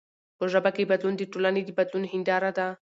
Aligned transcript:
په 0.37 0.45
ژبه 0.51 0.69
کښي 0.75 0.85
بدلون 0.91 1.13
د 1.17 1.21
ټولني 1.31 1.61
د 1.65 1.69
بدلون 1.77 2.03
هنداره 2.13 2.51
ده. 2.57 2.67